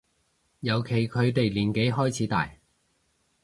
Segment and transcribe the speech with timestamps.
[0.61, 2.49] 尤其佢哋年紀開始大